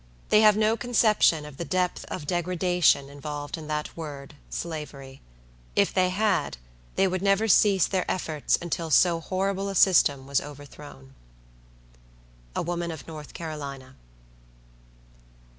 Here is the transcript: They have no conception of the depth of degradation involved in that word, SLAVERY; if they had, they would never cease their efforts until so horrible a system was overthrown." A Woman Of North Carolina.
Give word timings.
They 0.29 0.41
have 0.41 0.57
no 0.57 0.75
conception 0.75 1.45
of 1.45 1.57
the 1.57 1.63
depth 1.63 2.05
of 2.05 2.25
degradation 2.25 3.07
involved 3.07 3.55
in 3.55 3.67
that 3.67 3.95
word, 3.95 4.33
SLAVERY; 4.49 5.21
if 5.75 5.93
they 5.93 6.09
had, 6.09 6.57
they 6.95 7.07
would 7.07 7.21
never 7.21 7.47
cease 7.47 7.85
their 7.85 8.09
efforts 8.09 8.57
until 8.59 8.89
so 8.89 9.19
horrible 9.19 9.69
a 9.69 9.75
system 9.75 10.25
was 10.25 10.41
overthrown." 10.41 11.13
A 12.55 12.63
Woman 12.63 12.89
Of 12.89 13.05
North 13.05 13.35
Carolina. 13.35 13.95